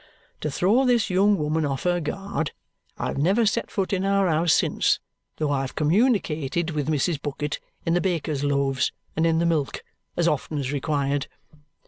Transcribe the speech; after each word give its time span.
To 0.39 0.49
throw 0.49 0.83
this 0.83 1.11
young 1.11 1.37
woman 1.37 1.63
off 1.63 1.83
her 1.83 1.99
guard, 1.99 2.53
I 2.97 3.05
have 3.09 3.19
never 3.19 3.45
set 3.45 3.69
foot 3.69 3.93
in 3.93 4.03
our 4.03 4.27
house 4.27 4.51
since, 4.51 4.99
though 5.37 5.51
I've 5.51 5.75
communicated 5.75 6.71
with 6.71 6.89
Mrs. 6.89 7.21
Bucket 7.21 7.59
in 7.85 7.93
the 7.93 8.01
baker's 8.01 8.43
loaves 8.43 8.91
and 9.15 9.27
in 9.27 9.37
the 9.37 9.45
milk 9.45 9.83
as 10.17 10.27
often 10.27 10.57
as 10.57 10.71
required. 10.71 11.27